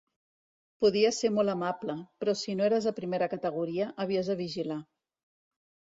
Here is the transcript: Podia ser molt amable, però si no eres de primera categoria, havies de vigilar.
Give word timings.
Podia 0.85 1.11
ser 1.17 1.29
molt 1.35 1.53
amable, 1.53 1.97
però 2.23 2.35
si 2.41 2.57
no 2.61 2.67
eres 2.69 2.89
de 2.89 2.95
primera 3.03 3.31
categoria, 3.37 3.91
havies 4.07 4.33
de 4.33 4.39
vigilar. 4.45 4.83